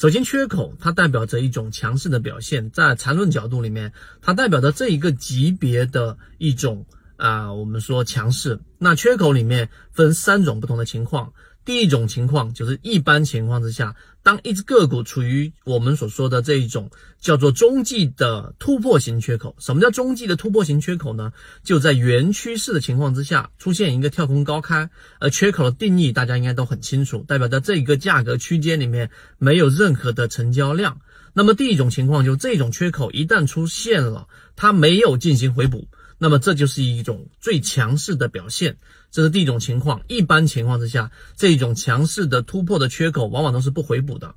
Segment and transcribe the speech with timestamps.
[0.00, 3.92] 首先，缺口它代表着一种强势的表现，在缠论角度里面，
[4.22, 6.86] 它代表着这一个级别的一种
[7.20, 8.60] 啊，我们说强势。
[8.78, 11.34] 那缺口里面分三种不同的情况。
[11.62, 16.90] 第一种情况就是一般情况之下，当一只个股处于我们所说的这一种
[17.20, 19.54] 叫做中继的突破型缺口。
[19.58, 21.34] 什么叫中继的突破型缺口呢？
[21.62, 24.88] 就在原趋势的情况之下出现一个跳空高开，
[25.20, 31.02] 而缺口的定义大家应该都很清楚，代表在这一个价格区间里面没有任何的成交量。
[31.34, 35.88] 那么第一种情况就这种缺口一旦出现了，它没有进行回补。
[36.22, 38.76] 那么这就是一种最强势的表现，
[39.10, 40.02] 这是第一种情况。
[40.06, 44.34] 一般情况之下，这种强势的突破的缺口往往都是不回补的。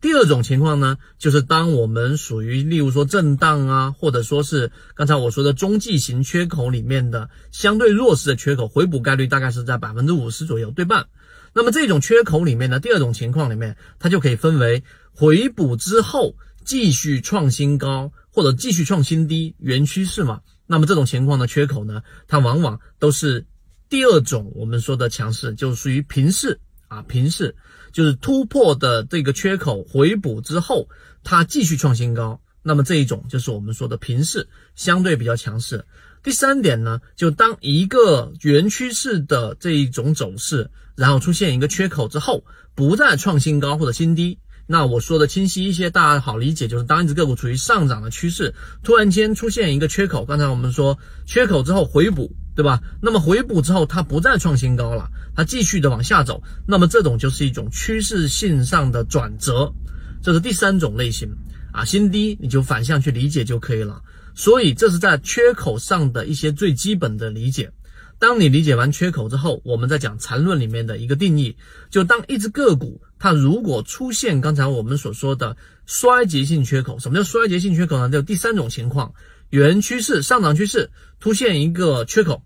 [0.00, 11.06] 第二种情况呢，就是当我们属于例如说震荡啊，或者说是刚才我说的中继型缺口里面的相对弱势的缺口，回补概率大概是在百分之五十左右，对半。
[11.52, 20.40] 那么这种缺口里面呢，第二种情况里面，它就可以分为回补之后继续创新高，或者继续创新低，原趋势嘛。
[20.70, 23.44] 那么这种情况的缺口呢，它往往都是
[23.88, 27.56] 第二种我们说的强势，就属于平势啊，平势
[27.90, 30.88] 就是突破的这个缺口回补之后，
[31.24, 32.40] 它继续创新高。
[32.62, 35.84] 那么这一种就是我们说的平势，相对比较强势。
[36.22, 42.44] 第三点呢，就当一个原趋势的这一种走势，然后出现一个缺口之后，
[42.76, 44.38] 不再创新高或者新低。
[44.72, 48.54] 那我说的清晰一些，大家好理解，就是当一只个股处于上涨的趋势，
[48.84, 50.96] 突然间出现一个缺口，刚才我们说
[51.26, 52.80] 缺口之后回补，对吧？
[53.02, 59.74] 那么回补之后它不再创新高了，它继续的往下走，那么这种就是一种趋势性上的转折，
[60.22, 61.28] 这是第三种类型
[61.72, 64.00] 啊，新低你就反向去理解就可以了。
[64.36, 67.72] 所以这是在缺口上的一些最基本的理解。
[68.20, 71.56] 当你理解完缺口之后，我们再讲缠论里面的一个定义，
[71.90, 73.02] 就当一只个股。
[73.18, 78.10] 它如果出现刚才我们所说的衰竭性缺口，什么叫衰竭性缺口呢？
[78.10, 79.14] 就第三种情况，
[79.48, 82.42] 原趋势上涨趋势出现一个缺口，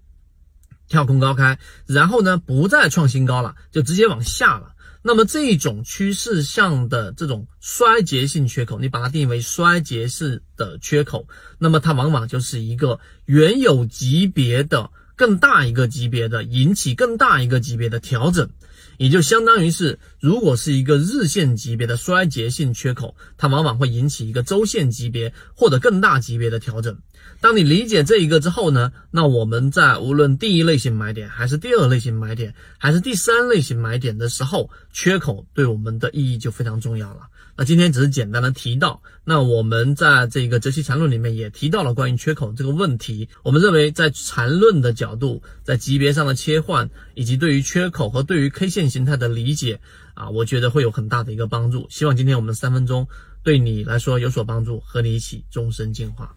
[0.89, 4.75] 跳空高开，然后呢不再创新高了，就直接往下了。
[5.03, 11.27] 那么这种趋势向的这种衰竭性缺口，你把它定义为衰竭式的缺口，
[11.59, 18.51] 那么它往往就是一个原有级别的更大一个级别的引起更大一个级别的调整。
[18.97, 26.99] 也就相当于是，如果是一个日线级别的衰竭性缺口，它往往会引起一个周线级别或者更大级别的调整。
[27.41, 37.23] 当你理解这一个之后呢，那我们在无论第一类型买点，还是第二类型买点，还是第三类型买点的时候，缺口对我们的意义就非常重要了。
[37.57, 43.29] 那今天只是简单的提到，那我们在这个《哲期缠论》里面也提到了关于缺口这个问题。
[43.43, 49.81] 我们认为，在缠论的角度，在级别上的切换，以及对于缺口和对于 K 线形态的理解
[50.15, 51.87] 啊，我觉得会有很大的一个帮助。
[51.91, 53.07] 希望今天我们三分钟
[53.43, 56.35] 对你来说有所帮助，和你一起终身进化。